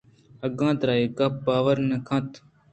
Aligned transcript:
اگاں 0.45 0.73
ترا 0.79 0.93
اے 0.99 1.05
گپّ 1.17 1.33
باور 1.45 1.77
نہ 1.89 1.97
کنت 2.07 2.31